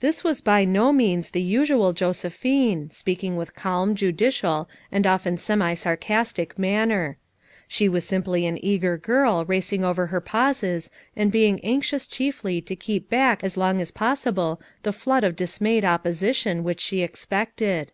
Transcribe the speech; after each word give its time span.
This 0.00 0.24
was 0.24 0.40
by 0.40 0.64
no 0.64 0.94
means 0.94 1.30
the 1.30 1.42
usual 1.42 1.92
Josephine; 1.92 2.88
speaking 2.88 3.36
with 3.36 3.54
calm, 3.54 3.94
judicial, 3.94 4.66
and 4.90 5.06
often 5.06 5.36
semi 5.36 5.74
sarcastic 5.74 6.58
manner. 6.58 7.18
She 7.68 7.86
was 7.86 8.06
simply 8.06 8.46
an 8.46 8.56
eager 8.64 8.96
girl 8.96 9.44
racing 9.44 9.84
over 9.84 10.06
her 10.06 10.22
pauses 10.22 10.88
and 11.14 11.30
being 11.30 11.62
anxious 11.62 12.06
chiefly 12.06 12.62
to 12.62 12.74
keep 12.74 13.10
back 13.10 13.44
as 13.44 13.58
long 13.58 13.78
as 13.78 13.90
possible 13.90 14.58
the 14.84 14.90
flood 14.94 15.22
of 15.22 15.36
dismayed 15.36 15.84
opposition 15.84 16.64
which 16.64 16.80
she 16.80 17.02
expected. 17.02 17.92